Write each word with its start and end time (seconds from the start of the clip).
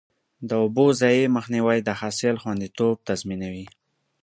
د 0.47 0.49
اوبو 0.63 0.85
ضایع 1.01 1.25
مخنیوی 1.37 1.77
د 1.83 1.89
حاصل 1.99 2.35
خوندیتوب 2.41 2.95
تضمینوي. 3.07 3.65